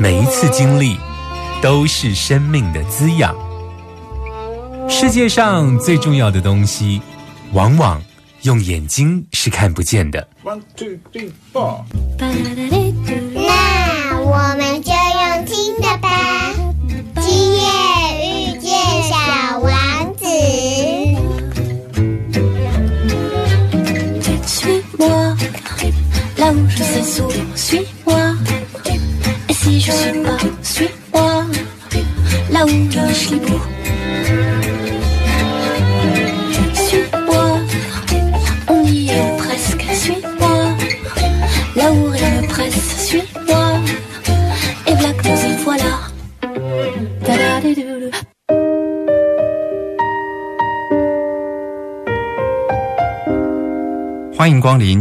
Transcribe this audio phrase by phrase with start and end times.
[0.00, 0.96] 每一次经历
[1.60, 3.34] 都是生命的滋养。
[4.88, 7.02] 世界上最重要的东西，
[7.52, 8.00] 往往
[8.42, 10.28] 用眼睛是看不见的。
[10.44, 11.82] One two three four。
[13.34, 14.80] 那我们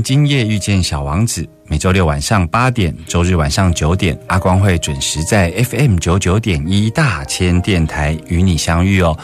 [0.07, 9.19] 今夜遇见小王子，每周六晚上八点，周日晚上九点，阿光会准时在 FM 九九点一大千电台与你相遇哦。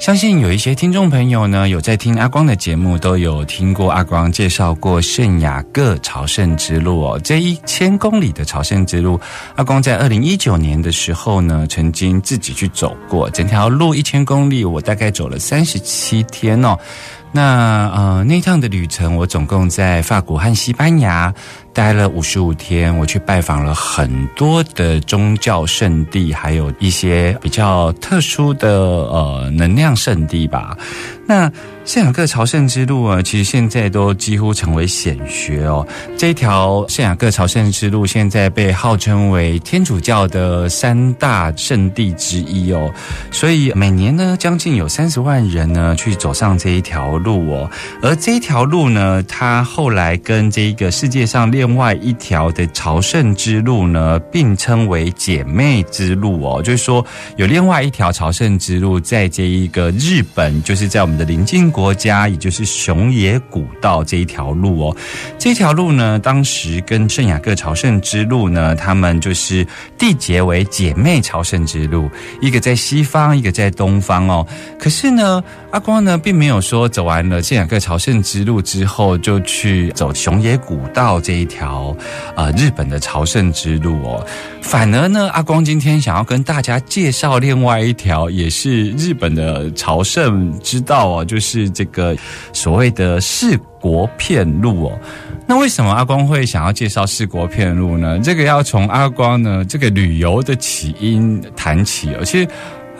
[0.00, 7.20] 相信有一些听众朋友呢，有在听阿光的节目，都有听过阿光介绍过圣雅各朝圣之路哦。
[7.22, 9.20] 这一千公里的朝圣之路，
[9.56, 16.78] 阿光在二零一九年的时候呢，曾经自己去走过整条路一千公里，我大概走了三十七天哦。
[17.36, 21.34] 那呃，那趟的旅程，我总共在法国和西班牙
[21.74, 30.78] 待了五十五天，我去拜访了很多的宗教圣地，还有一些比较特殊的呃能量圣地吧。
[31.26, 31.50] 那
[31.86, 35.86] 圣雅各朝圣之路啊，其实现在都几乎成为显学哦。
[36.16, 42.92] 这条圣雅各朝圣之路现在被号称为天主教的三大圣地之一哦，
[43.30, 47.70] 所以每年呢，将近有三十万人呢去走上这一条路哦。
[48.02, 57.04] 而这一条路呢，它后来跟这个世界上另外一条的朝圣之路呢，并称为姐妹之路哦，就是说
[57.36, 64.96] 有另外一条朝圣之路，在这一个日本，就是在我们的邻近国家，也就是熊野古道这一条路哦。
[65.38, 69.66] 这条路呢，当时跟圣雅各朝圣之路呢，他们就是
[69.98, 72.10] 缔结为姐妹朝圣之路，
[72.42, 74.46] 一个在西方，一个在东方哦。
[74.78, 75.42] 可是呢，
[75.74, 81.94] 阿光呢，并没有说走完了这两个朝圣之路之后，就去走熊野古道这一条
[82.36, 84.24] 呃日本的朝圣之路哦。
[84.62, 92.16] 反而呢，阿光今天想要跟大家介绍另外一条，也是日本的朝圣之道哦，就是这个
[92.52, 94.98] 所谓的四国片路哦。
[95.44, 98.16] 那为什么阿光会想要介绍四国片路呢？
[98.20, 102.24] 这个要从阿光呢这个旅游的起因谈起哦。
[102.24, 102.46] 其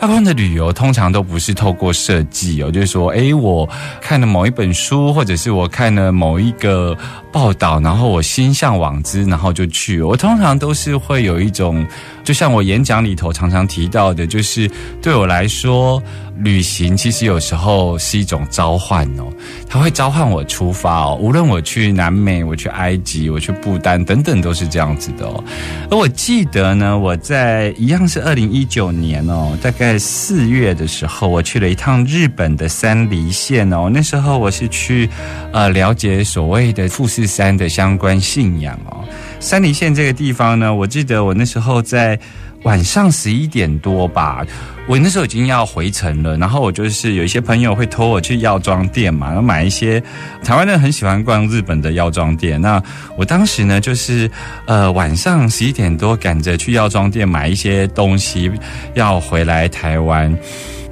[0.01, 3.67] 阿光的旅游通常都不是透过设计哦，就是说，哎，我
[4.01, 6.95] 看了某一本书，或者是我看了某一个
[7.31, 10.01] 报道，然后我心向往之，然后就去。
[10.01, 11.85] 我通常都是会有一种，
[12.25, 14.69] 就像我演讲里头常常提到的，就是
[15.01, 16.01] 对我来说，
[16.39, 19.31] 旅行其实有时候是一种召唤哦，
[19.69, 21.17] 它会召唤我出发哦。
[21.21, 25.43] 无论我去南美，我去埃及，我去不丹等等，都是这样子的哦。
[25.91, 33.87] 而我记得呢，我在一样是二零一九年哦，大概四月的时候，我去了一趟日本的三梨县哦。
[33.93, 35.07] 那时候我是去
[35.53, 38.97] 呃了解所谓的富士山的相关信仰哦。
[39.39, 42.14] 三梨县这个地方呢，我记得我那时候在
[42.63, 44.43] 晚上十一点多吧，
[44.87, 50.01] 我那时候已经要回程了，然后我就是有一些朋友会托我去药妆店嘛，然后买一些
[50.43, 52.59] 台湾人很喜欢逛日本的药妆店。
[52.59, 52.81] 那
[53.15, 54.29] 我当时呢，就是
[54.65, 58.51] 呃晚上十一点多赶着去药妆店买一些东西，
[58.95, 60.35] 要回来台湾。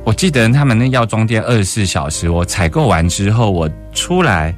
[0.04, 4.54] 我记得他们那药妆店二十四小时，我采购完之后，我出来。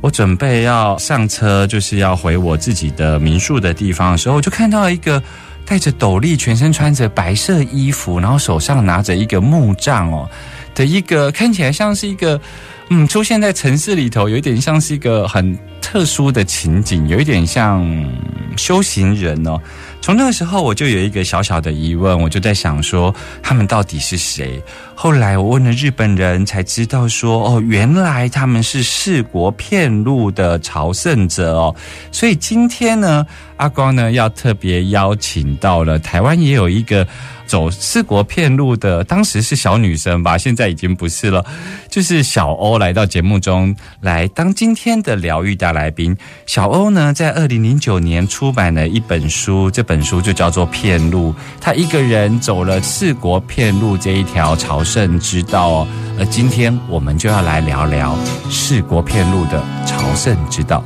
[0.00, 5.20] 我准备要上车，就是要回我自己的民宿的地方的时候，我就看到一个
[5.68, 10.28] 戴着斗笠、全身穿着白色衣服，然后手上拿着一个木杖哦，
[10.74, 12.40] 的一个看起来像是一个，
[12.90, 17.86] 嗯，出现在城市里头，有一点像是一个很特殊的情景，有一点像
[18.56, 19.60] 修行人哦。
[20.00, 24.62] 从那个时候，我就有一个小小的疑问，我就在想说，他们到底是谁？
[24.94, 31.74] 后来我问了日本人，才知道说，哦，原来他们是四国片路的朝圣者哦。
[32.10, 33.26] 所以今天呢，
[33.58, 37.06] 阿光呢要特别邀请到了台湾也有一个
[37.48, 41.44] 走四国片路的，当时是小女生吧，现在已经不是了，
[41.90, 46.16] 就是小欧来到节目中来当今天的疗愈大来宾。
[46.46, 55.88] 小欧呢，在二零零九年出版了一本书，这本书就叫做《片路》，他一个人走了四国片路这一条朝圣之道哦。
[56.18, 58.14] 而今天我们就要来聊聊
[58.50, 60.84] 四国片路的朝圣之道。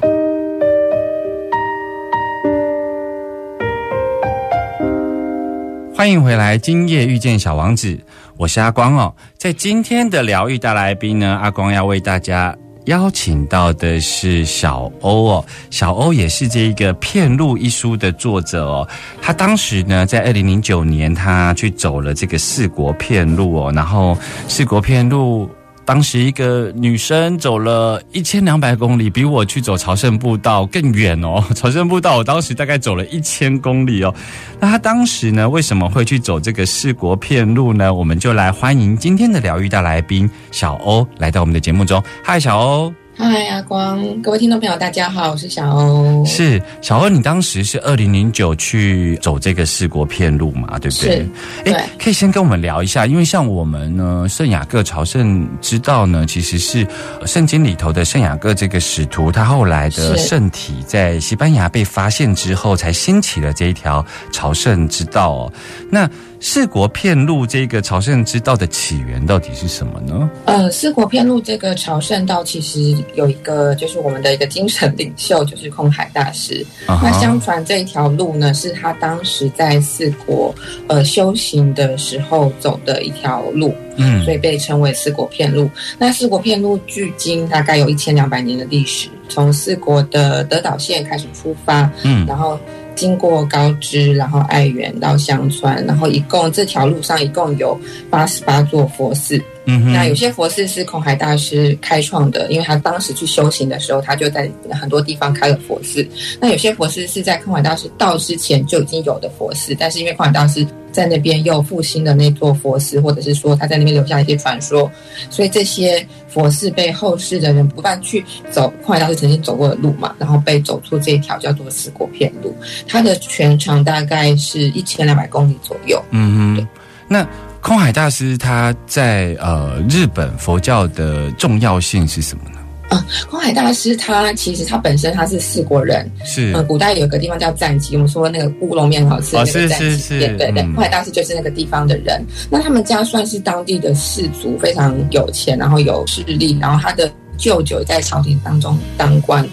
[6.02, 7.96] 欢迎回来，今夜遇见小王子，
[8.37, 9.14] 我是阿光哦。
[9.38, 12.52] 在今天的疗愈大来宾呢，阿光要为大家
[12.87, 15.44] 邀请到的是小欧哦。
[15.70, 18.88] 小欧也是这一个《骗路》一书的作者哦。
[19.20, 25.48] 他当时呢，在二零零九年，他去走了这个四国片路哦，然后四国片路。
[25.84, 31.44] 当时一个女生走了一千两百公里，比我去走朝圣步道更远哦。
[31.55, 34.14] 朝圣步道我当时大概走了一千公里哦。
[34.61, 37.93] 那她当时呢，为什么会去走这个四国片路呢？
[37.93, 42.02] 我们就来欢迎今天的疗愈大来宾小欧来到我们的节目中。
[42.23, 43.01] 嗨，小欧。
[43.22, 46.24] 嗨，阿光，各位听众朋友，大家好，我是小欧。
[46.26, 50.76] 是小欧，你当时是二零零九去走这个四国片路嘛？
[50.80, 51.19] 对不对？
[51.19, 51.28] 是
[51.62, 56.84] 对哎，可以先跟我们聊一下，因为像我们呢，圣雅各朝圣之道呢，其实是
[57.20, 65.52] 呃圣经里头的圣雅各这个使徒，他后来的圣体在西班牙被发现之后，才兴起了这一条朝圣之道哦。
[65.88, 66.10] 那
[66.44, 70.29] 四国片路这个朝圣之道的起源到底是什么呢？
[70.44, 76.67] 呃，四国片路这个朝圣道其实有一个，就是我们的一个精神领袖，就是空海大师。
[76.89, 80.53] 那相传这一条路呢，是他当时在四国
[80.89, 85.71] 呃修行的时候走的一条路，嗯所以被称为四国片路。
[85.97, 92.59] 那四国片路距今大概有一千两百年的历史，从四国的德岛县开始出发，嗯然后
[92.94, 97.79] 经过高知，然后爱媛到香川，然后一共这条路上一共有
[98.11, 99.43] 八十八座佛寺。
[99.64, 106.06] 嗯哼那有些佛寺是空海大师开创的，因为他当时去修行的时候，他就在很多地方开了佛寺。
[106.41, 114.91] 那有些佛寺是在空海大师到之前就已经有的佛寺，但是因为空海大师在那边又复兴了那座佛寺，或者是说他在那边留下一些传说，
[115.31, 122.55] 所以这些佛寺被后世的人不断去走空海大师曾经走过的路嘛，然后被走出这一条叫做四国片路。
[122.87, 126.03] 它的全长大概是一千两百公里左右。
[126.11, 126.69] 嗯哼，
[127.08, 127.26] 那
[127.62, 132.59] 空海大师他在呃日本佛教的重要性是什么呢？
[132.91, 142.23] 嗯空海大师他其实他本身他是四国人，是嗯，古代有个地方叫赞岐，我们说那个乌龙面好吃那个赞岐是是是店，对对，嗯空海大师就是那个地方的人。
[142.50, 149.49] 那他们家算是当地的氏族，非常有钱，然后有势力，然后他的舅舅在朝廷当中当官。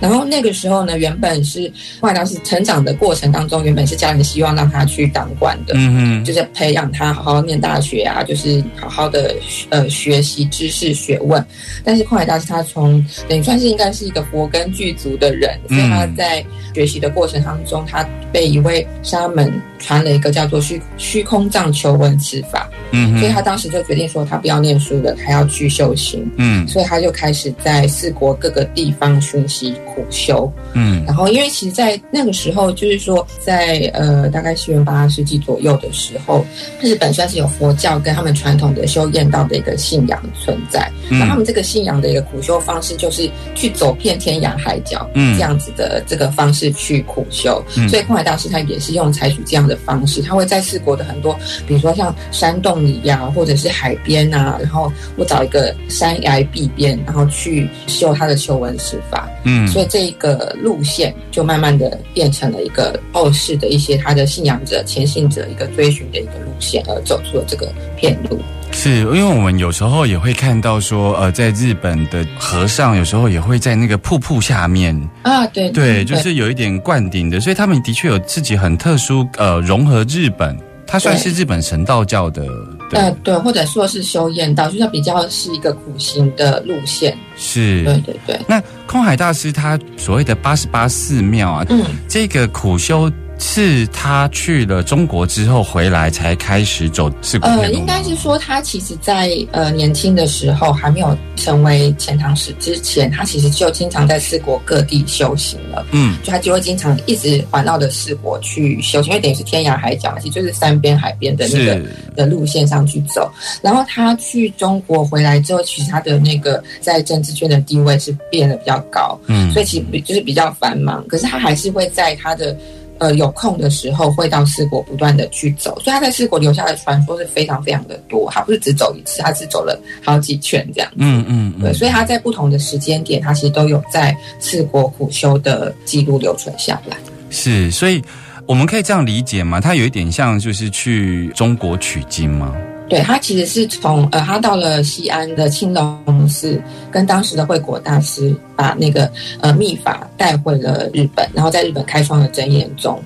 [0.00, 9.34] 然后那个时候呢，原本是空海大师成长的过程当中，原本是家人希望让他去当官的，嗯嗯，就是培养他好好念大学啊，就是好好的
[9.70, 11.44] 呃学习知识学问。
[11.84, 16.44] 但是空海大师他从等于算是应该是一个佛根具足的人，所以他在
[16.74, 26.30] 学习的过程当中，他被一位沙门传了一个叫做虚虚空藏求问持法，嗯，所以他当时就决定说他不要念书了，他要去修行。
[26.36, 26.66] 嗯。
[26.68, 36.44] 所以他就开始在四国各个地方熏习苦修，嗯然后，因为其实，在那个时候，就是说，在呃大概西元八世纪左右的时候，
[36.80, 40.88] 日本算是有佛教跟他们传统的修验道的一个信仰存在。
[41.10, 47.62] 嗯那他们这个信仰的一个苦修方式，就是去走遍天涯海角，嗯这样子的这个方式去苦修。
[47.76, 51.36] 嗯所以空海大师他也是用采取这样的方式，他会在四国的很多，
[51.66, 59.28] 比如说像山洞里呀、或者是海边啊，然后我找一个山崖壁边，然后去修他的求文施法。
[59.44, 68.38] 嗯所以这一个路线就慢慢的变成了一个后世的一些他的信仰者、前信者一个追寻的一个路线，而走出了这个片路。
[68.70, 80.54] 是因为我们有时候也会看到说，呃，在日本的和尚有时候也会在那个瀑布下面，啊，对对，就是有一点灌顶的，所以他们的确有自己很特殊，呃，融合日本，
[80.86, 82.46] 它算是日本神道教的，
[82.90, 87.16] 对，呃对，或者说是修验道，就是比较是一个苦行的路线。
[87.38, 87.82] 是。
[87.84, 105.86] 对对对，那空海大师他所谓的八十八寺庙啊，嗯，这个苦修是他去了中国之后回来才开始走四国呃，应该是说他其实在呃年轻的时候还没有成为钱唐使之前，他其实就经常在四国各地修行了。
[105.92, 111.80] 嗯就他就会经常一直环绕着四国去修行，因为等于是天涯海角，其实就是山边海边的那个
[112.16, 113.30] 的路线上去走。
[113.62, 121.06] 然后他去中国回来之后，其实他的那个在政治圈的地位是变得比较高，嗯所以其实比就是比较繁忙。
[121.06, 122.56] 可是他还是会在他的
[122.98, 125.78] 呃有空的时候，会到四国不断的去走。
[125.80, 128.30] 所以他在四国留下的传说是非常非常的多。
[128.30, 130.90] 他不是只走一次，他是走了好几圈这样。
[130.96, 136.96] 嗯嗯对，嗯，所以他在不同的时间点，他其实都有在四国苦修的记录留存下来。
[137.30, 138.02] 是，所以
[138.46, 139.60] 我们可以这样理解吗？
[139.60, 142.54] 他有一点像就是去中国取经吗？
[142.88, 152.98] 对他其实是从呃，他到了西安的青龙寺，跟当时的慧果大师把那个呃秘法带回了日本，然后在日本开创了真言宗，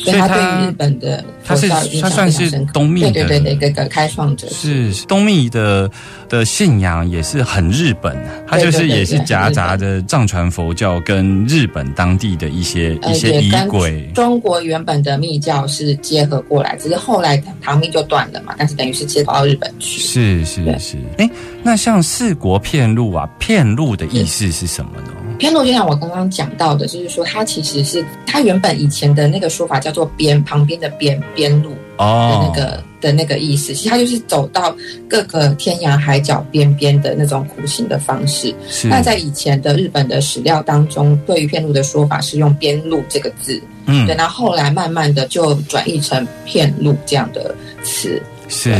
[0.00, 1.68] 所以他对于日本的他是
[2.00, 2.50] 他算是。
[2.72, 5.90] 东密的对对对对，一个开创者是东密的
[6.28, 8.16] 的信仰也是很日本，
[8.46, 14.10] 他就是也是夹杂着藏传佛教跟日本当地的一些呃一些仪轨。
[14.14, 20.00] 中国原本的密教是结合过来，只是后来唐密就断了嘛，但是等于是接跑到日本去。
[20.00, 21.28] 是是是，哎，
[21.62, 25.12] 那像四国片路啊，片路的意思是什么呢？
[25.40, 34.76] 偏路就像我刚刚讲到的，就是说它其实是它原本以前的那个说法叫做边旁边的边边路的哦那，个、的那个意思，其实它就是走到
[35.08, 38.54] 各个天涯海角边边的那种苦行的方式。
[38.84, 44.06] 那在以前的日本的史料当中，对于片路的说法是用边路这个字，嗯。
[44.06, 48.22] 对，那后来慢慢的就转译成片路这样的词。
[48.48, 48.74] 是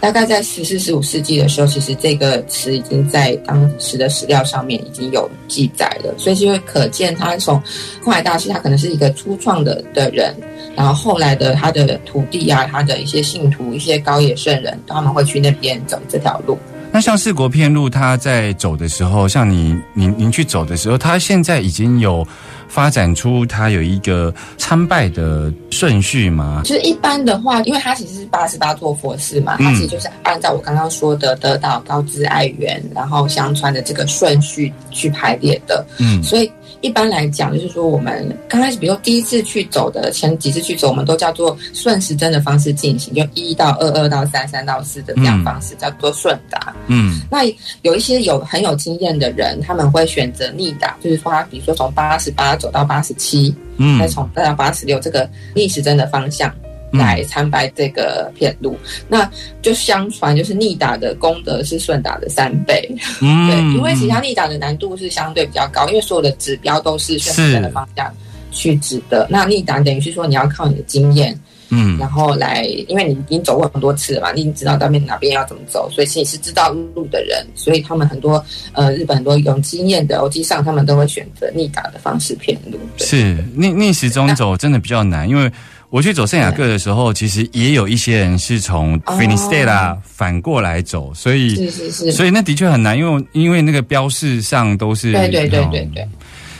[0.00, 7.60] 大概在十四、十五世纪的时候，其实这个词已经在当时的史料上面已经有记载了，所以就会可见他从
[8.02, 10.34] 空海大师，他可能是一个初创的的人，
[10.76, 16.56] 然后后来的他的徒弟啊，他的一些信徒、一些高野圣人，他们会去那边走这条路。
[16.90, 22.26] 那像四国片路，他在走的时候，像你您您去走的时候，他现在已经有
[22.66, 26.62] 发展出他有一个参拜的顺序吗？
[26.64, 35.84] 就是一般的话，因为它其实是八十八座佛寺嘛，它其实就是按照我刚刚说的得到、高知、爱缘，然后相传的这个顺序去排列的。
[35.98, 46.74] 嗯所以一般来讲，就是说我们刚开始，比如说第一次去走的，前几次去走，我们都叫做顺时针的方式进行，就一到二、二到三、三到四的这样方式，叫做顺达。
[46.86, 47.40] 嗯那
[47.82, 56.54] 有一些有很有经验的人，他们会选择逆打，就是说他比如说从八十八走到八十七，嗯再从再到八十六这个逆时针的方向。
[56.92, 58.76] 来参拜这个片路，
[59.08, 59.30] 那
[59.60, 62.88] 就相传就是逆打的功德是顺打的三倍，
[63.20, 63.48] 嗯。
[63.48, 68.12] 对，因为其他逆打的难度是相对比较高，因为所有的指标都是顺的方向
[68.50, 69.26] 去指的。
[69.30, 71.98] 那逆打等于是说你要靠你的经验，嗯。
[71.98, 78.42] 然后来，因为你已经走过很多次了嘛，你已经知道到面哪边要怎么走，所以你是知道路的人，所以他们很多
[78.72, 82.78] 呃日本很多有经验的欧基上，他们都会选择逆打的方式骗路。
[82.96, 83.06] 对。
[83.06, 85.50] 是逆逆时钟走真的比较难，因为
[85.90, 96.06] 我去走圣雅各的时候，其实也有一些人是从哦 Finistera 反过来走，所以是是是，所以那的确很难，因为因为那个标示上都是对对对哦对对。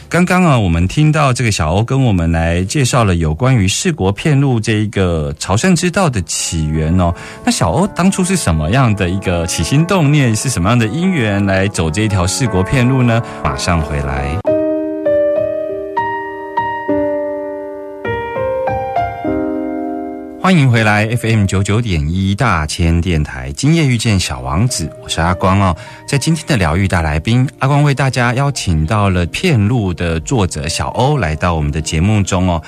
[0.09, 7.15] 刚刚啊，我们听到这个小欧跟我们来介绍了有关于世国片路这一个朝圣之道的起源哦。
[7.45, 13.23] 那小欧当初是什么样的一个起心动念，是什么样的因缘来走这一条世国片路呢？
[13.45, 14.58] 马上回来。
[20.49, 25.77] 欢迎回来 FM 九九点一大千电台，今夜遇见小王子，我是阿光哦。
[26.09, 32.63] 在今天的疗愈大来宾，阿光为大家邀请到了《片路》的作者小欧来到我们的节目中哦。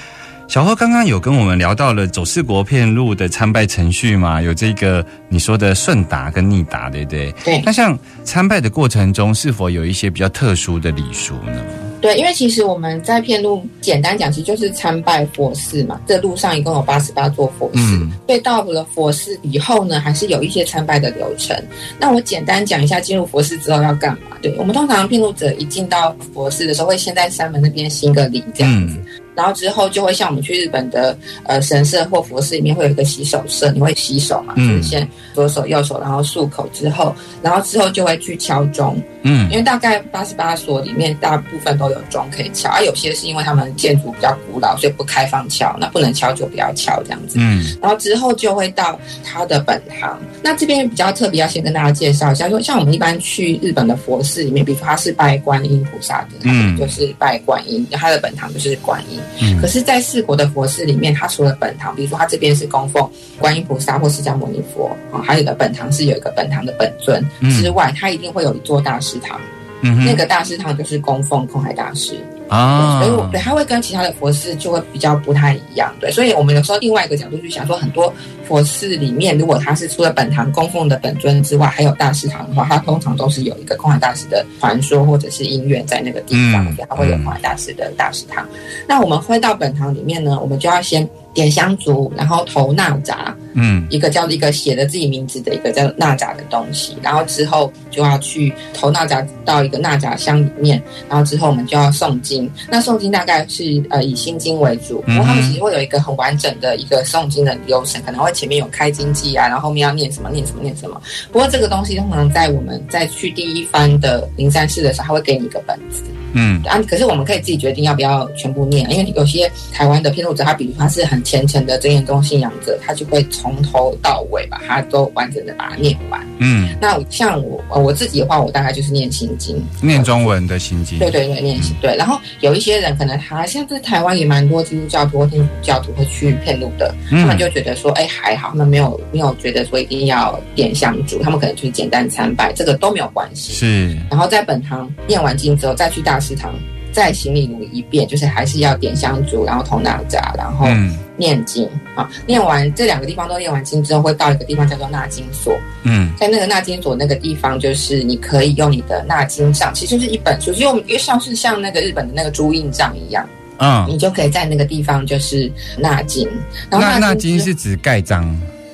[0.47, 7.33] 小欧刚刚有跟我们聊到了走四国片路的参拜程序嘛，有这个你说的顺达跟逆达，对不对？
[7.43, 11.90] 对那像参拜的过程中，是否有一些比较特殊的礼俗呢？
[12.01, 16.01] 对，因为其实我们在片路简单讲，其实就是参拜佛寺嘛。
[16.07, 21.57] 这路上一共有八十八座佛寺，嗯所以到了佛寺以后呢，还是有一些参拜的流程。
[21.99, 24.39] 那我简单讲一下进入佛寺之后要干嘛。
[24.41, 28.97] 对我们通常片路者一进到佛寺的时候，会先在山门那边行个礼，这样子。
[28.97, 47.39] 嗯然后之后就会像我们去日本的呃神社或佛寺里面会有一个洗手社，你会洗手嘛，嗯就是先左手右手，然后漱口之后，然后之后就会去敲钟，嗯因为大概八十八所里面大部分都有钟可以敲，而、有些是因为他们建筑比较古老，所以不开放敲，那不能敲就不要敲这样子。
[47.41, 50.19] 嗯然后之后就会到他的本堂。
[50.43, 59.20] 那这边比较特别，要先跟大家介绍一下，说像我们一般去日本的佛寺里面，比如说他是拜观音菩萨的，嗯就是拜观音，他的本堂就是观音。
[59.41, 59.61] 嗯。
[59.61, 63.09] 可是，在四国的佛寺里面，它除了本堂，比如说它这边是供奉
[63.39, 67.51] 观音菩萨或释迦牟尼佛啊，还有一个本堂是有一个本堂的本尊嗯。
[67.51, 69.41] 之外，它一定会有一座大师堂，
[69.83, 72.15] 嗯那个大师堂就是供奉空海大师。
[72.51, 78.13] 啊，所以我对它会跟其他的佛寺就会比较不太一样，对，所以我们有时候另外一个角度去想说，很多
[78.49, 88.45] 佛寺里面，如果它是除了本堂供奉的本尊之外，还有大师堂的话，它通常都是有一个空海大师的传说或者是音乐在那个地方，嗯所以它会有空海大师的大师堂。
[88.89, 102.51] 那我们回到本堂里面呢，我们就要先点香烛，然后投纳扎，嗯一个叫一个写了自己名字的一个叫纳扎的东西，然后之后就要去投纳扎到一个纳扎箱里面，然后之后我们就要诵经。
[102.69, 111.01] 那诵经大概是呃以心经为主，然后他们其实会有一个很完整的一个诵经的流程，可能会前面有开经记啊，然后后面要念什么念什么念什么。
[111.31, 116.03] 不过这个东西通常在我们在去第一番的灵山寺的时候，他会给你一个本子。
[116.33, 126.21] 嗯啊，可是我们可以自己决定要不要全部念，因为有些台湾的偏路者，他比如他是很虔诚的真言宗信仰者，他就会从头到尾把它都完整的把它念完。
[126.39, 131.97] 嗯，那像我呃我自己的话，我大概就是念心经，念中文的心经，对对对，念心对。
[131.97, 143.53] 然后有一些人可能他现在在台湾也蛮多基督教徒或天主教徒会去骗路的，他们嗯就觉得说，哎还好，他们没有没有觉得说一定要点香烛，他们可能就是简单参拜，这个都没有关系。
[143.53, 146.55] 是然后在本堂念完经之后，再去大食堂
[146.93, 152.11] 再行礼如一遍，就是还是要点香烛，然后头脑扎，然后嗯念经啊。
[152.27, 163.29] 念完这两个地方都念完经之后，会到一个地方叫做纳金所，嗯在那个纳金所那个地方，就是你可以用你的纳金杖，其实就是一本书，就因为像是像那个日本的那个朱印杖一样，
[163.59, 166.29] 嗯，你就可以在那个地方就是纳金。
[166.71, 168.25] 然后那那经之是指盖章，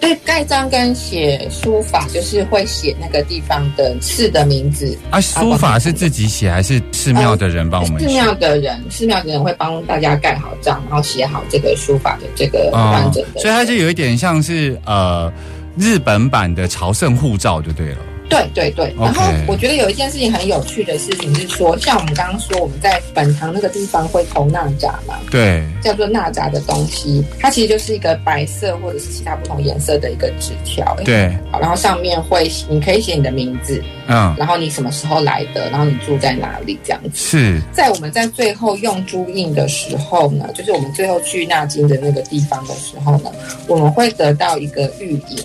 [0.00, 8.06] 对盖章跟写书法，就是会写那个地方的寺的名字，啊，书法是自己写还是寺庙的人帮我们写？
[8.06, 13.40] 寺庙的人，寺庙的人会帮大家盖好章，然后写好这个书法的这个完整的。
[13.40, 15.32] 哦所以它就有一点像是呃
[15.76, 17.98] 日本版的朝圣护照就对了。
[18.28, 18.94] 对对对。
[18.98, 30.96] 然后我觉得有一件事情很有趣的事情是说，像我们刚刚说我们在本堂那个地方会投纳扎嘛，对，叫做纳扎的东西，它其实就是一个白色或者是其他不同颜色的一个纸条。
[31.04, 37.10] 对，好，然后上面会你可以写你的名字，嗯，然后你什么时候来的，然后你住在哪里这样子。
[37.14, 43.30] 是，在我们在最后用朱印的时候呢，就是我们最后去纳金的那个地方的时候呢，
[43.68, 45.38] 我们会得到一个玉影。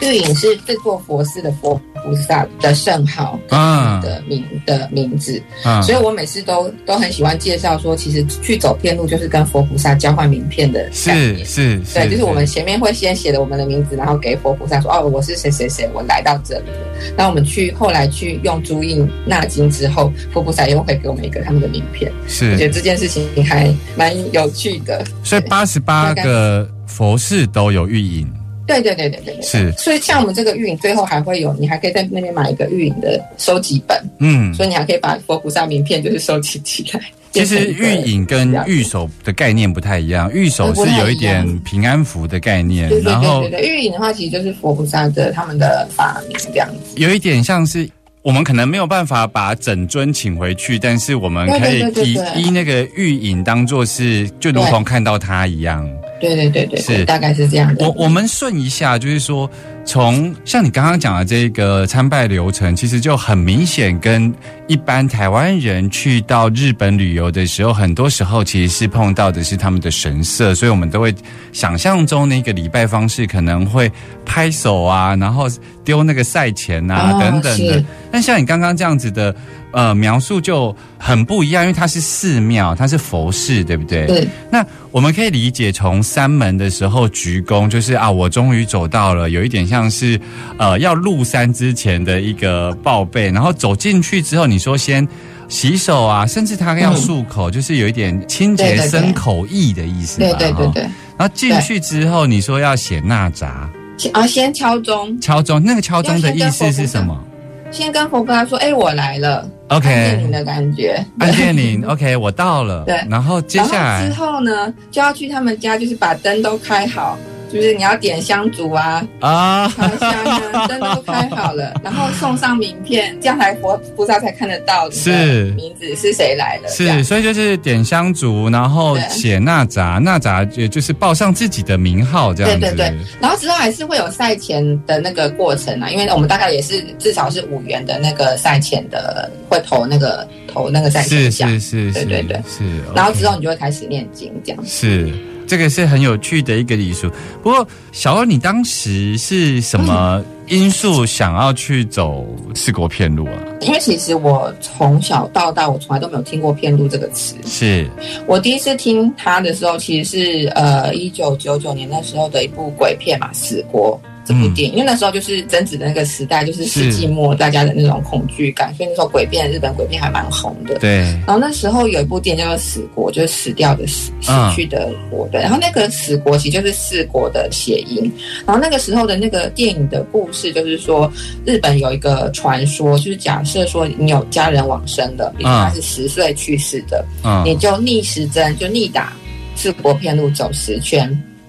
[0.00, 11.46] 玉影是这座佛寺的佛菩萨的圣号啊的名的名字，嗯，所以我每次都都很喜欢介绍说，其实去走偏路就是跟佛菩萨交换名片的概是念。
[11.46, 22.10] 是是，对，就是我们前面会先写的我们的名字，然后给佛菩萨说：“哦，我是谁谁谁，我来到这里了。”那我们去后来去用朱印纳金之后，佛菩萨又会给我们一个他们的名片。
[22.28, 25.04] 是我觉是，得这件事情还蛮有趣的。
[25.24, 28.26] 所以八十八个佛寺都有玉印，
[28.70, 37.00] 对对对对对对，是所以像我们这个玉影，最后还会有，你还可以在那边买一个玉影的收集本，嗯，所以你还可以把佛菩萨名片就是收集起来。
[37.32, 46.94] 其实玉影跟玉手的概念不太一样，玉手是有一点平安符的概念对，对然后对对对，玉影的话其实就是佛菩萨的他们的法名这样子。
[46.96, 47.88] 有一点像是。
[48.22, 55.88] 我们可能没有办法把整尊请回去，但是我们可以对对对以对对依那个玉影当做是，就如同看到它一样。
[56.20, 57.86] 对对对对是对，大概是这样的。
[57.86, 59.50] 我我们顺一下，就是说，
[59.84, 64.32] 从像你刚刚讲的这个参拜流程，其实就很明显跟
[64.68, 71.14] 一般台湾人去到日本旅游的时候，很多时候其实是碰到的是他们的神社，所以我们都会
[71.52, 73.90] 想象中那个礼拜方式可能会
[74.24, 75.48] 拍手啊，然后
[75.84, 77.84] 丢那个赛钱啊、哦等等的是。
[78.10, 79.34] 但像你刚刚这样子的
[79.72, 84.06] 呃描述就很不一样，因为它是寺庙，它是佛寺，对不对？
[84.06, 84.28] 对。
[84.50, 90.20] 那我们可以理解，从三门的时候鞠躬，就是啊，我终于走到了，有一点像是
[90.58, 93.30] 呃要入山之前的一个报备。
[93.30, 95.06] 然后走进去之后，你说先
[95.48, 100.82] 洗手啊，甚至他要漱口，就是有一点清洁对对对生口意的意思对对对对，
[101.16, 103.68] 然后进去之后，你说要写纳扎、
[104.12, 107.22] 啊先敲钟，敲钟，那个敲钟的意思是什么
[107.70, 109.48] 先跟佛菩萨说：“哎，我来了。
[109.68, 111.04] ”？OK，按电铃的感觉。
[111.20, 112.84] 按电铃，OK，我到了。
[112.84, 117.16] 对然后接下来之后呢，就要去他们家，就是把灯都开好，
[117.52, 120.10] 就是你要点香烛啊，啊，开香
[120.52, 126.68] 啊，灯都开好了， 然后送上名片，这样才佛菩萨才看得到是名字是谁来的。
[126.68, 132.60] 是，所以就是点香烛，然后写纳札，纳札也就是报上自己的名号这样子。
[132.60, 142.64] 对对对，然后之后还是会有赛前的那个过程啊，因为我们大概也是至少是五元的那个赛前的，会投那个投那个赛是前奖，是是，是对对对是。
[142.94, 144.64] 然后之后你就会开始念经这样。
[144.64, 145.12] 是。
[145.50, 147.10] 这个是很有趣的一个礼俗，
[147.42, 153.42] 不过小欧，你当时是什么因素想要去走四国片路啊？
[153.60, 157.34] 因为其实我从小到大，我从来都没有听过片路这个词。
[157.44, 157.84] 是
[158.28, 164.76] 我第一次听它的时候，其实是呃一九九九年那时候的一部鬼片嘛，《死国》这部电影。
[164.76, 170.78] 因为那时候就是贞子的那个时代，就是世纪末大家的那种恐惧感，所以那时候鬼片日本鬼片还蛮红的。
[170.78, 175.40] 对，然后那时候有一部电影叫做《死国》，就是死掉的死，死嗯去的国对。
[175.40, 178.10] 然后那个死国其实就是四国的谐音。
[178.46, 181.10] 然后那个时候的那个电影的故事就是说，
[181.44, 189.12] 日本有一个传说，就是假设说你有家人往生的，比如他是十岁去世的，嗯，你就逆时针就逆打
[189.56, 191.00] 四国片路走十圈，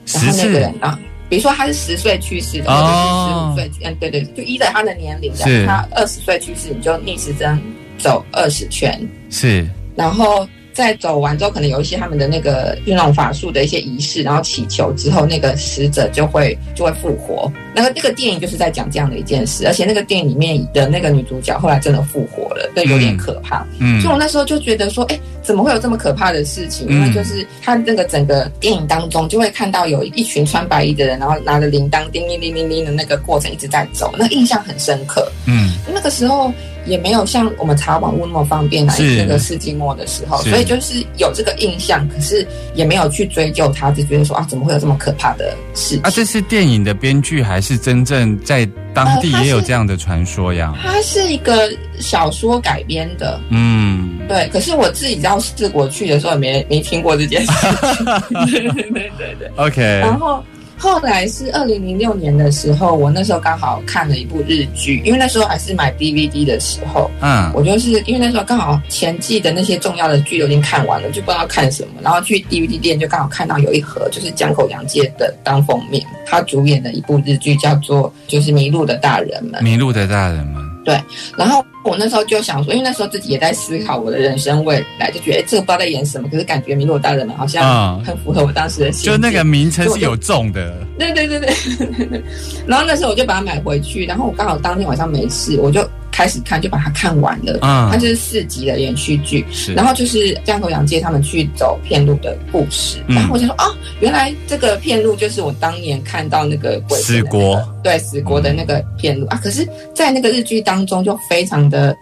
[0.05, 0.99] 然后那个人啊。
[1.31, 7.57] 比如说他是十岁去世的，或者是十哦五岁，嗯，对对，就依着他的年龄，的他二十岁去世，你就逆时针
[7.97, 9.65] 走二十圈，是。
[9.95, 17.51] 然后再走完之后，可能有一些他们的那个运用法术的一些仪式，然后祈求之后，那个死者就会就会复活。
[17.73, 23.65] 那个那个电影就是在讲这样的一件事，而且那个电影里面的那个女主角后来真的复活了，这有点可怕。
[23.79, 26.87] 嗯所以我那时候就觉得说，哎，怎么会有这么可怕的事情？
[26.89, 35.31] 因为就是他那个整个电影当中，就会看到有一群穿白衣的人，然后拿着铃铛叮铃铃铃铃的那个过程一直在走，那印象很深刻。
[35.47, 36.51] 嗯那个时候
[36.85, 46.01] 也没有像我们查网络那么方便来是那个世纪末的时候，所以就是有这个印象，可是也没有去追究它，只觉得说啊，怎么会有这么可怕的事情？
[46.03, 50.73] 啊，这是电影的编剧还是真正在当地也有这样的传说呀？
[50.81, 54.49] 它是一个小说改编的，嗯，对。
[54.51, 57.51] 可是我自己到四国去的时候，也没没听过这件事
[57.95, 58.05] 情。
[58.51, 59.51] 对对对对对。
[59.55, 60.43] OK，然后
[60.81, 67.51] 后来是二零零六年的时候，我那时候刚好看了一部日剧，因为那时候还是买 DVD 的时候，嗯。
[67.53, 80.99] 我就是因为那时候刚好前季的那些重要的剧都已经看完了，就不知道看什么，然后去 DVD 店就刚好看到有一盒就是江口洋介的当封面，他主演的一部日剧叫做就是《迷路的大人们》，迷路的大人们，对
[81.37, 89.11] 然后我那时候就想说，因为那时候自己也在思考我的人生未来，就觉得哎，这个不知道在演什么，可是感觉《迷路大人们》好像嗯很符合我当时的心境。
[89.11, 92.21] 就那个名称是有中的，对对对对。
[92.67, 97.57] 然后那时候我就把它买回去，然后我刚好当天晚上没事，我就开始看，就把它看完了。
[97.61, 97.89] 嗯。
[97.91, 99.73] 它就是四集的连续剧，是。
[99.73, 103.15] 然后就是江头洋介他们去走片路的故事，嗯。
[103.15, 109.39] 然后我就说哦，原来这个片路就是我当年看到那个鬼死国，对死国的那个片路、啊。
[109.41, 111.95] 可是，在那个日剧当中就非常的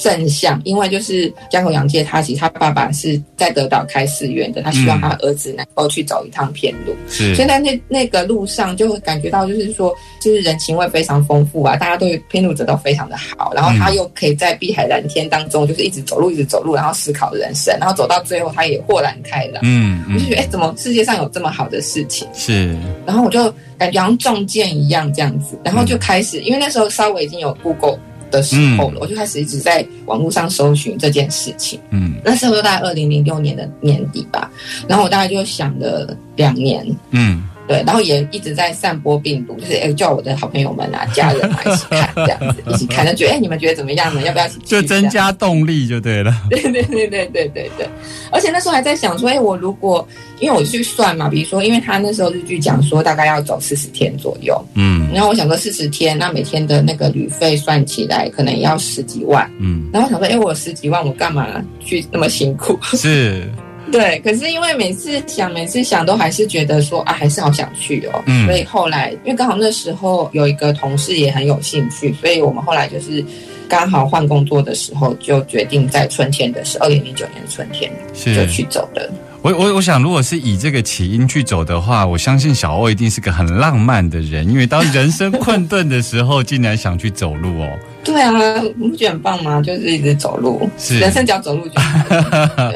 [0.00, 19.60] 正向，因为就是江口洋介他其实他爸爸是在德岛开寺院的，他希望他儿子能够去走一趟偏路，是所以在那那个路上就会感觉到，就是说，就是人情味非常丰富啊，大家对偏路者都非常的好，然后他又可以在碧海蓝天当中，就是一直走路，一直走路，然后思考人生，然后走到最后，他也豁然开朗。
[19.62, 22.26] 嗯嗯我就觉得，哎、怎么世界上有这么好的事情？
[22.32, 27.98] 是然后我就感觉好像中箭一样这样子，然后就开始，因为那时候稍微已经有 Google
[28.30, 31.78] 的时候了，我就开始一直在网络上搜寻这件事情。
[31.90, 34.50] 嗯那时候大概二零零六年的年底吧，
[34.88, 44.22] 然后我大概就想了两年，嗯对，然后也一直在散播病毒，就是哎叫我的好朋友们啊、家人啊一起看这样子，一起看，就觉得哎你们觉得怎么样呢？
[44.22, 47.88] 要不要一起去就增加动力就对了，对对对对对对对，
[48.30, 50.06] 而且那时候还在想说，哎，我如果
[50.40, 55.08] 因为我去算嘛，比如说，因为他那时候日剧讲说大概要走四十天左右，嗯。
[55.12, 59.88] 然后我想说四十天，那每天的那个旅费算起来可能也要十几万，嗯。
[59.92, 61.46] 然后我想说，哎，我十几万，我干嘛
[61.78, 62.78] 去那么辛苦？
[62.96, 63.48] 是
[63.90, 68.22] 对，可是因为每次想，每次想都还是觉得说啊，还是好想去哦。
[68.26, 73.24] 嗯所以后来，因为刚好那时候有一个同事也很有兴趣，所以我们后来就是
[73.68, 79.10] 刚好换工作的时候，就决定在春天的是，二零零九年的春天就去走的。
[79.42, 87.78] 我我我想，如果是以这个起因去走的话，我相信小欧一定是个很浪漫的人，因为当人生困顿的时候，竟然想去走路哦。
[88.04, 88.30] 对啊，
[88.76, 89.62] 你不觉得很棒吗？
[89.62, 92.70] 就是一直走路，是人生只要走路就好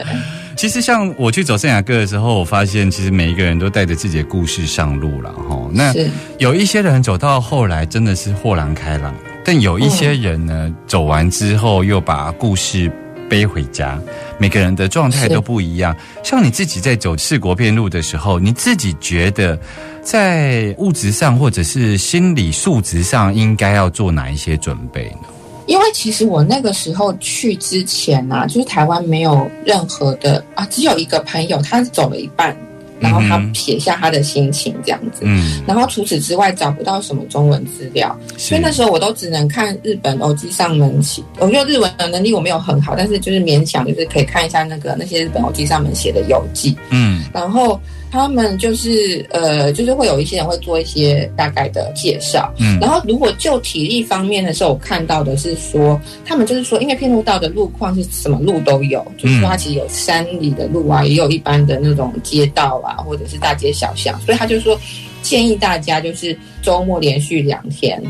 [0.57, 5.69] 其实像我去走圣雅各的时候，我发现其实每一个人都带着自己的故事上路了哈。
[5.73, 5.93] 那
[6.39, 9.15] 有一些人走到后来真的是豁然开朗，
[9.45, 12.91] 但有一些人呢，走完之后又把故事
[13.29, 14.01] 背回家。
[14.39, 15.97] 每个人的状态都不一样。
[16.23, 19.59] 像你自己在走四国片路的时候，你自己觉得
[20.03, 25.29] 在物质上或者是心理素质上，应该要做哪一些准备呢？
[25.67, 32.57] 因为其实我那个时候去之前啊，就是台湾没有任何的啊，只有一个朋友他走了一半，
[33.01, 35.23] 然后他写下他的心情这样子。
[35.23, 41.23] 嗯，然后除此之外找不到什么中文资料，所以那时候我都只能看日本偶记上门写。
[41.39, 46.77] 我觉得日文的能力我没有很好，但是就是勉强就是可以看一下那个那些日本偶记上门写的游记。
[46.91, 47.81] 嗯然后
[48.15, 52.55] 他们就是呃，就是会有一些人会做一些大概的介绍。
[52.61, 64.79] 嗯然后如果就体力方面的时候，我看到的是说，他们就是说，因为片路道的路况是什么路都有，就是说它其实有山里的路啊，也有一般的那种街道啊，或者是大街小巷，所以他就说
[65.21, 68.01] 建议大家就是周末连续两天，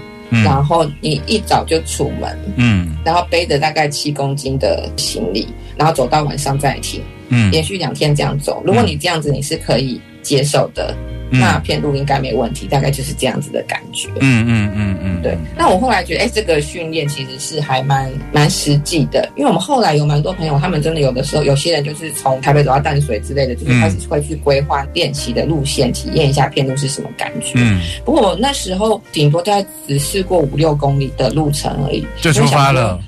[0.42, 2.96] 然嗯后你一早就出门，嗯。
[3.04, 7.00] 然后背着大概七公斤的行李，然后走到晚上再停。
[7.28, 7.50] 嗯。
[7.50, 14.08] 连续两天这样走，如果你这样子你是可以接受的，嗯那片路应该没问题，大概就是这样子的感觉。
[14.20, 27.52] 嗯嗯嗯嗯，对，那我后来觉得，哎，这个训练其实是还蛮蛮实际的，因为我们后来有蛮多朋友，他们真的有的时候，有些人就是从台北走到淡水之类的，就是开始会去规划练习的路线，体验一下片路是什么感觉。
[27.56, 33.00] 嗯，不过我那时候顶多大概只试过五六公里的路程而已，就出发了。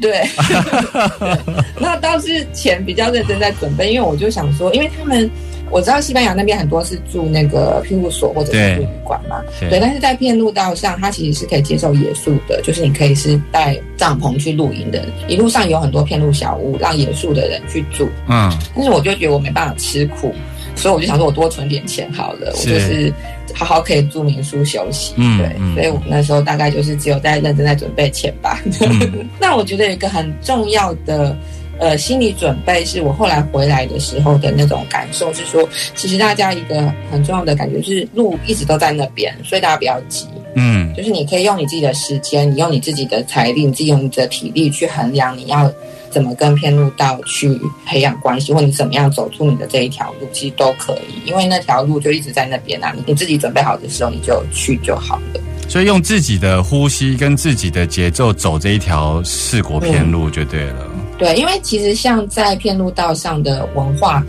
[0.00, 1.38] 对，对
[1.78, 5.30] 那倒是前比较认真在准备，因为我就想说，因为他们
[5.72, 20.34] 我知道西班牙那边很多是住那个庇护所或者是住旅馆嘛，对对，但是在片路道上，它其实是可以接受野宿的，就是你可以是带帐篷去露营的，一路上有很多片路小屋让野宿的人去住，嗯但是我就觉得我没办法吃苦，
[20.76, 23.10] 所以我就想说我多存点钱好了，我就是
[23.54, 25.14] 好好可以住民宿休息。
[25.16, 28.60] 对，所以我那时候大概就是只有在认真在准备钱吧。
[28.82, 31.34] 嗯 那我觉得有一个很重要的。
[31.82, 45.68] 呃，心理准备是我后来回来的时候的那种感受，是说，其实大家一个很重要的感觉是路一直都在那边，所以大家不要急，嗯就是你可以用你自己的时间，你用你自己的财力，你自己用你的体力去衡量你要
[46.08, 52.92] 怎么跟偏路道去培养关系，或你怎么样走出你的这一条路，其实都可以，因为那条路就一直在那边啊。
[52.94, 55.40] 你你自己准备好的时候，你就去就好了。
[55.68, 60.86] 所以用自己的呼吸跟自己的节奏走这一条四国偏路就对了。
[61.22, 64.26] 对，因为其实像在片路道上的文化，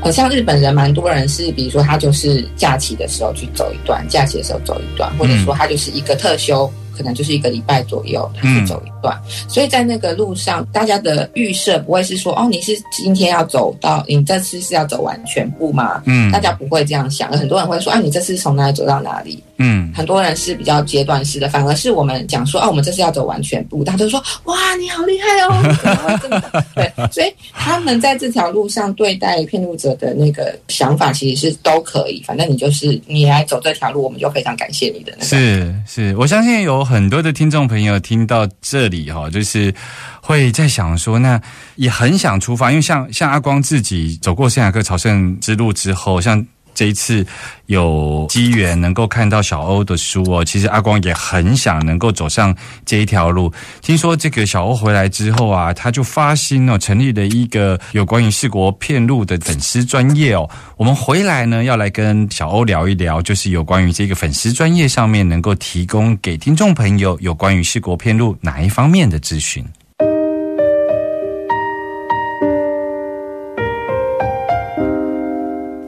[0.00, 6.72] 呃，像日本人蛮多人是，比如说他就是假期的时候去走一段，假期的时候走一段，或者说他就是一个特休。
[7.00, 16.02] 可能就是一个礼拜左右，他去走一段，所以在那个路上，大家的预设不会是说，哦，你是今天要走到，你这次是要走完全部吗？
[16.04, 19.42] 嗯大家不会这样想，很多人会说，啊，你这次从哪里走到哪里？
[19.62, 35.24] 嗯很多人是比较阶段式的，反而是我们讲说，啊，我们这次要走完全部，大家都说，哇，你好厉害哦， 真的对，所以他们在这条路上对待骗路者的那个想法，其实是都可以，反正你就是你来走这条路，我们就非常感谢你的那个。
[35.24, 39.72] 是是，我相信有很多的听众朋友听到这里哈，就是
[40.20, 41.40] 会在想说，那
[41.76, 46.44] 也很想出发，因为像像阿光自己走过圣雅各朝圣之路之后，像。
[46.80, 47.26] 这一次
[47.66, 53.52] 有机缘能够看到小欧的书哦，其实阿光也很想能够走上这一条路。
[53.82, 60.48] 听说这个小欧回来之后啊，他就发心哦，成立了一个有关于四国片路的粉丝专业哦。
[60.78, 69.62] 我们回来呢，要来跟小欧聊一聊，就是有关于这个粉丝专业上面能够提供给听众朋友有关于四国片路哪一方面的资讯。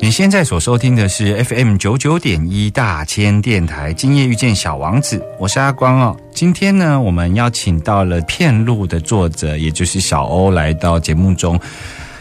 [0.03, 6.17] 你现在所收听的是 FM 九九点一大千电台，今夜遇见小王子，我是阿光哦。
[6.35, 11.57] 今天呢，我们邀请到了片路的作者，也就是小欧来到节目中。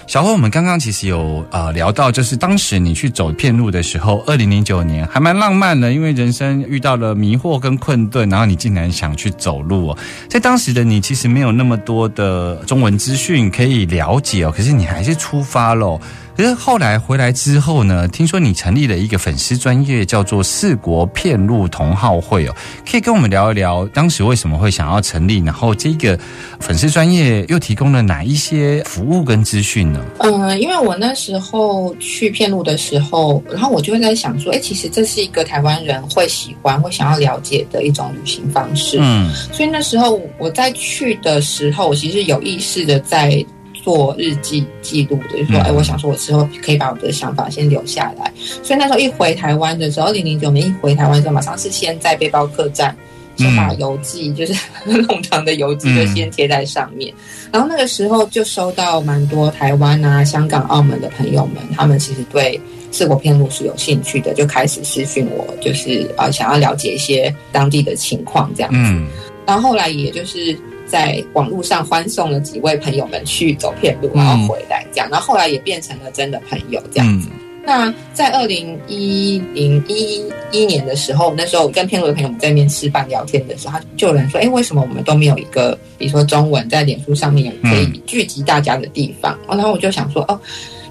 [0.05, 9.97] 小欧，我们刚刚其实有呃聊到，就是当时你去走片路的时候，二零零九年还蛮浪漫的，因为人生遇到了迷惑跟困顿，然后你竟然想去走路哦。
[10.29, 15.99] 在当时的你其实没有那么多的中文资讯可以了解哦，可是你还是出发喽。
[16.35, 22.55] 可是后来回来之后呢，听说你成立了一个粉丝专业，叫做“四国片路同好会”哦，
[22.89, 26.17] 可以跟我们聊一聊当时为什么会想要成立，然后这个
[26.59, 30.03] 粉丝专业又提供了哪一些服务跟资讯呢？
[30.19, 38.97] 嗯，因为我那时候去片路的时候，然后我就会在想说，哎，其实这是一个台湾人会喜欢、会想要了解的一种旅行方式。
[39.01, 43.45] 嗯所以那时候我在去的时候，我其实有意识的在
[43.83, 48.31] 做日记记录的，就是说，嗯哎，我想说我之后可以把我的想法先留下来。
[48.63, 52.95] 所以那时候一回台湾的时候，二零零九年一回台湾的时候，马上是先在背包客栈
[53.37, 54.53] 先把邮寄，就是
[54.85, 57.13] 弄长的邮寄就先贴在上面。
[57.51, 62.59] 然后那个时候就收到蛮多台湾啊、香港、澳门的朋友们，他们其实对
[62.91, 68.77] 四国片路是有兴趣的，就开始私讯我，就是呃想要了解一些当地的情况这样子。
[68.79, 69.07] 嗯
[69.47, 70.57] 然后后来也就是
[70.91, 77.29] 在网络上欢送了几位朋友们去走片路，然后回来这样，然后后来也变成了真的朋友这样子。
[77.31, 90.41] 嗯那在二零一零一一年的时候，那时候我跟片路的朋友们在那边吃饭聊天的时候，他就有人说：“哎，为什么我们都没有一个，比如说中文在脸书上面有可以聚集大家的地方？”然后我就想说：“哦，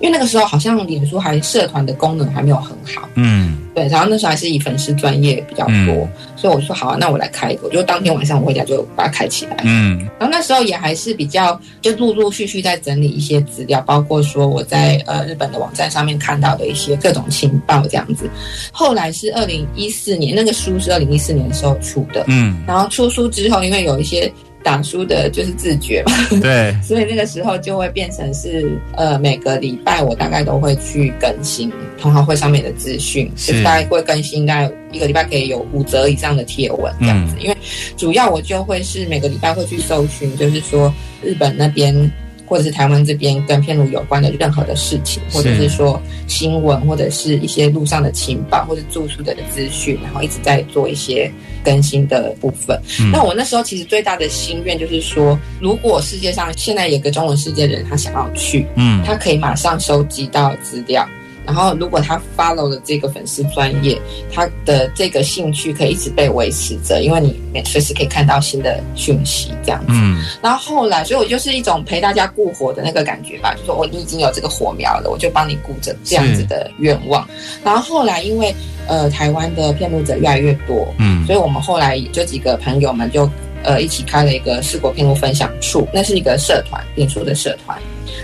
[0.01, 3.59] 因为那个时候好像脸书还社团的功能还没有很好，嗯。
[3.73, 6.09] 对，然后那时候还是以粉丝专业比较多，嗯。
[6.37, 9.57] 所以我说好啊，那我来开一个，我就当天晚上我回家就把它开起来。
[9.63, 9.99] 嗯。
[10.19, 18.29] 然后那时候也还是比较，就陆陆续续在整理一些资料，包括说我在呃日本的网站上面看到的一些各种情报这样子。
[18.73, 24.31] 后来是二零一四年，那个书是二零一四年的时候出的，嗯，然后出书之后，因为有一些
[24.63, 37.35] 打书的就是自觉嘛，对， 所以那个时候就会变成是呃每个礼拜我大概都会去更新同好会上面的资讯，是就是大概会更新，大概一个礼拜可以有五则以上的贴文这样子。
[37.41, 37.57] 因为
[37.97, 40.93] 主要我就会是每个礼拜会去搜寻，就是说
[41.23, 42.11] 日本那边。
[42.51, 51.31] 或者是台湾这边跟片路有关的任何的事情，或者是说新闻，或者是一些路上的情报，或者住宿的资讯，然后一直在做一些
[51.63, 52.77] 更新的部分。
[52.99, 61.09] 嗯那我那时候其实最大的心愿就是说，如果世界上现在有个中文世界的人，他想要去，嗯他可以马上收集到资料。
[61.51, 64.01] 然后，如果他 follow 了这个粉丝专业，
[64.33, 69.93] 他的这个兴趣可以一直被维持着，因为你随时可以看到新的讯息，这样子。
[69.93, 77.29] 嗯然后后来，所以我就是一种陪大家顾火的那个感觉吧，就说我你已经有这个火苗了，我就帮你顾着这样子的愿望。
[77.65, 78.55] 然后后来因为
[78.87, 83.29] 呃台湾的骗路者越来越多，嗯所以我们后来就几个朋友们就
[83.65, 87.79] 呃一起开了一个四国骗路分享处，那是一个社团，脸书的社团。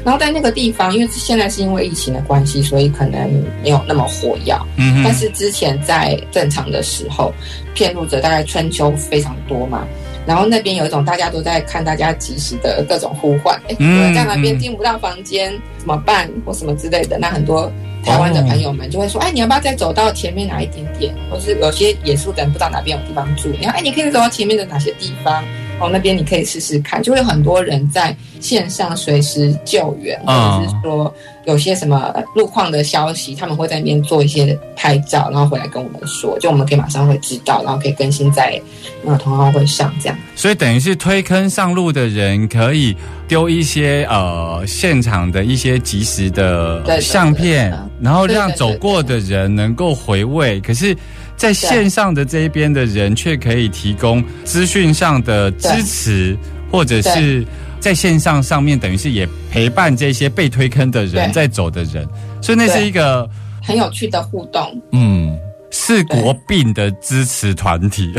[0.05, 3.29] 然后在那个地方，因为现在是因为疫情的关系，所以可能
[3.63, 4.65] 没有那么火药。
[4.77, 7.33] 嗯但是之前在正常的时候，
[7.75, 9.87] 骗路者大概春秋非常多嘛。
[10.27, 17.17] 然后那边有一种大家都在看大家及时的各种呼唤，哎，嗯有人在那边嗯订不到房间怎么办，或什么之类的。
[17.17, 17.71] 那很多
[18.07, 21.13] 台湾的朋友们就会说，哎，你要不要再走到前面哪一点点？
[21.29, 25.45] 或是有些野宿的人不知道哪边有地方住，你看，哎，你可以走到前面的哪些地方？
[25.79, 38.61] 哦，那边你可以试试看，就会有很多人在线上随时救援，或嗯者是说有些什么路况的消息，他们会在那边做一些拍照，然后回来跟我们说，就我们可以马上会知道，然后可以更新在
[39.05, 40.17] 呃同好会上这样。
[40.35, 42.97] 所以等于是推坑上路的人可以
[43.29, 50.61] 丢一些呃现场的一些及时的相片然后让走过的人能够回味。
[50.61, 50.97] 可是，
[51.37, 56.37] 在线上的这一边的人却可以提供资讯上的支持，
[56.71, 57.47] 或者是
[57.79, 62.09] 在线上上面等于是也陪伴这些被推坑的人在走的人，
[62.41, 63.29] 所以那是一个
[63.63, 65.37] 很有趣的互动，嗯。
[65.79, 68.15] 是国病的支持团体，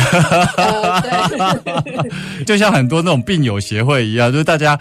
[2.45, 4.77] 就像很多那种病友协会一样，就是大家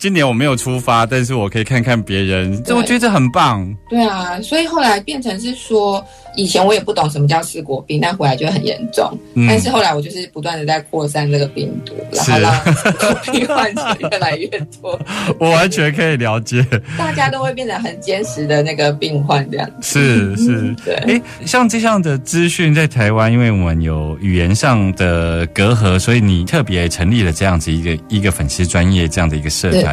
[0.00, 3.70] 今年我没有出发，但是我可以看看别人，这我觉得这很棒。
[3.90, 6.02] 对啊，所以后来变成是说，
[6.36, 9.12] 以前我也不懂什么叫四国病，但回来就很严重。
[9.34, 14.48] 嗯但是后来我就是不断的在扩散这个病毒，然后是让四国病患者越来越
[14.80, 14.98] 多，
[15.38, 16.64] 我完全可以了解，
[16.96, 20.00] 大家都会变成很坚实的那个病患这样子。
[20.00, 20.74] 是是。
[20.82, 29.89] 对，诶，像这样的资讯在台湾，因为我们有语言上的隔阂，所以你特别成立了这样子一个一个粉丝专业这样的一个社团。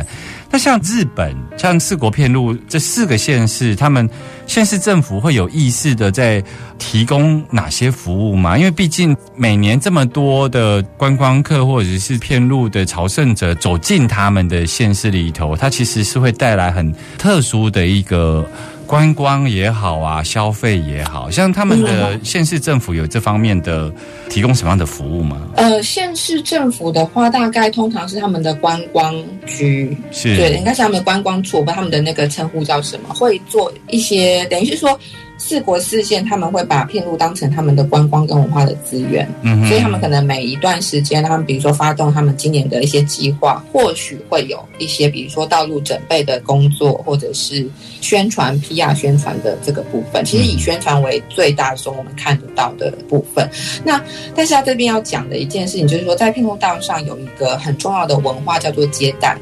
[0.50, 4.10] 那像日本，像四国片路这四个县市，他们
[4.46, 6.44] 县市政府会有意识的在
[6.78, 8.58] 提供哪些服务吗？
[8.58, 18.48] 因为毕竟每年这么多的观光客或者是片路的朝圣者走进他们的县市里头，它其实是会带来很特殊的一个。
[18.88, 23.94] 观光也好啊，消费也好像他们的县市政府有这方面的
[24.30, 25.42] 提供什么样的服务吗？
[25.58, 29.14] 呃，县市政府的话，大概通常是他们的观光
[29.46, 30.38] 局，是。
[30.38, 34.98] 对，应该是他们的观光处，我不知道他们的那个称呼叫什么，会做一些，等于是说
[35.38, 47.68] 四国四县他们会把片路当成他们的观光跟文化的资源，嗯所以他们可能每一段时间，他们比如说发动他们今年的一些计划，或许会有一些，比如说道路准备的工作，或者是
[48.02, 50.26] 宣传、PR 宣传的这个部分。
[50.26, 53.48] 其实以宣传为最大宗，我们看得到的部分。
[53.84, 54.02] 那
[54.34, 59.38] 但是他这边要讲的一件事情，就是说在片路道上有一个很重要的文化叫做接待。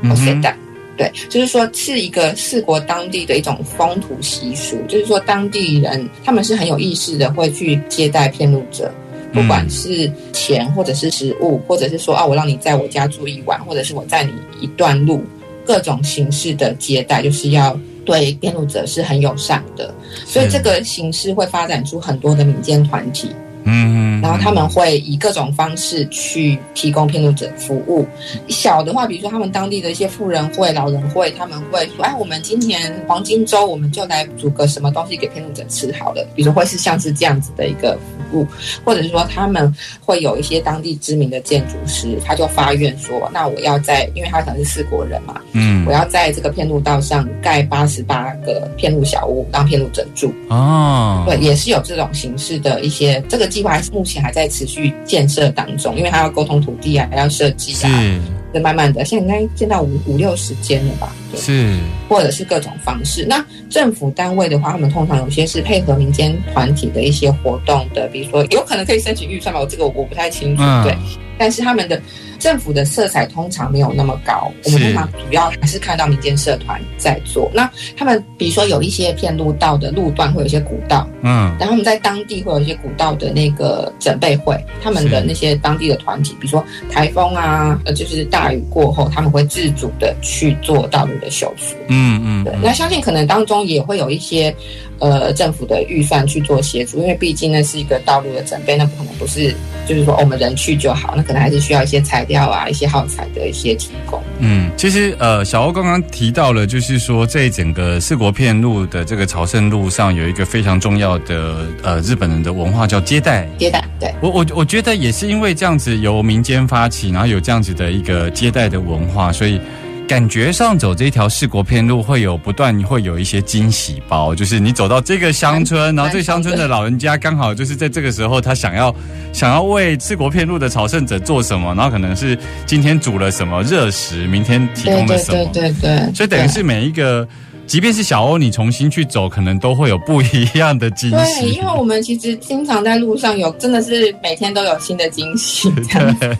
[0.00, 0.57] 嗯哼或接待。
[0.98, 8.92] 对，就是说是一个四国当地的一种风土习俗，就是说当地人他们是很有意识的会去接待骗路者，
[9.32, 15.22] 不管是钱或者是食物，或者是说啊，我让你在我家住一晚，或者是我载你一段路，
[15.64, 19.94] 各种形式的接待，就是要对骗路者是很友善的。
[20.26, 23.30] 所以这个形式会发展出很多的民间团体。
[23.68, 28.06] 嗯，然后他们会以各种方式去提供骗路者服务。
[28.48, 37.98] 小的话，比如说他们当地的一些富人会、老人会，他们会说：“哎，我们今年黄金周，我们就来煮个什么东西给骗路者吃好了。”比如说会是像是这样子的一个
[38.30, 38.46] 服务，
[38.84, 58.20] 或者是说他们会有一些当地知名的建筑师，他就发愿说：“那我要在，因为他可能是四国人嘛，嗯我要在这个骗路道上盖八十八个骗路小屋，让骗路者住。”哦，对，也是有这种形式的一些，这个计划还是目前还在持续建设当中，因为他要沟通土地啊，还要设计啊，是
[58.54, 61.12] 就慢慢的，现在应该建到五五六十间了吧？
[61.32, 61.76] 对，是，
[62.08, 63.26] 或者是各种方式。
[63.28, 70.96] 那政府单位的话，他们通常有些是配合民间团体的一些活动的，比如说有可能可以申请预算吧，我这个我不太清楚，嗯对。
[71.36, 72.00] 但是他们的
[72.38, 77.50] 政府的色彩通常没有那么高，我们通常主要还是看到民间社团在做。
[77.52, 91.76] 那他们比如说有一些片路道的路段会有一些古道，嗯然后我们在当地会有一些古道的那个准备会，他们的那些当地的团体，比如说台风啊，呃，就是大雨过后，他们会自主的去做道路的修复。
[91.88, 94.54] 嗯嗯，对，那相信可能当中也会有一些
[95.00, 99.52] 呃政府的预算去做协助，因为毕竟那是一个道路的准备，那不可能不是
[99.86, 104.22] 就是说、哦我们人去就好，那可能还是需要一些材料啊、一些耗材的一些提供。
[104.38, 113.48] 嗯，其实呃，小欧刚刚提到了，就是说在整个四国片路的这个朝圣路上，有一个非常重要的呃日本人的文化叫接待。
[113.58, 114.14] 接待对。
[114.20, 119.60] 我我我觉得也是因为这样子由民间发起，然后有这样子的一个接待的文化，所以
[120.08, 128.94] 感觉上走这条四国片路会有不断会有一些惊喜包，就是你走到这个乡村，然后这个乡村的老人家刚好就是在这个时候，他想要
[129.34, 137.28] 想要为四国片路的朝圣者做什么，然后可能是今天煮了什么热食，明天提供了什么，对对对，所以等于是每一个。
[137.68, 141.50] 即便是小欧，你重新去走，可能都会有不一样的惊喜 对，喜。
[141.50, 145.70] 因为我们其实经常在路上有，真的是每天都有新的惊喜。
[145.70, 146.36] 对，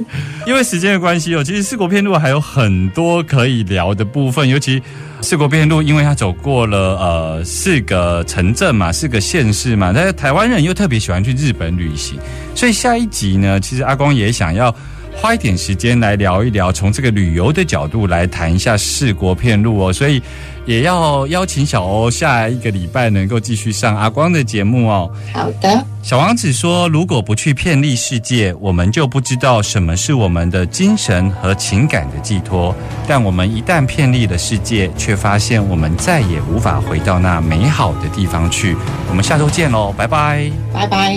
[0.47, 4.83] 因为时间的关系哦，其实四国片路还有很多可以聊的部分，尤其
[5.20, 12.18] 四国片路，因为它走过了呃四个城镇嘛，四个县市嘛，但是台湾人又特别喜欢去日本旅行，
[12.55, 14.74] 所以下一集呢，其实阿光也想要。
[15.21, 20.23] 花一点时间来聊一聊，从这个旅游的角度来谈一下四国片路哦，所以
[20.64, 25.11] 也要邀请小欧下一个礼拜能够继续上阿光的节目哦。
[25.33, 32.73] 好的，小王子说：“如果不去遍历世界，我们就不知道什么是我们的精神和情感的寄托。
[33.09, 38.77] 但我们一旦遍历了世界，却发现我们再也无法回到那美好的地方去。”
[39.11, 40.49] 我们下周见喽，拜拜。
[40.73, 41.16] 拜拜。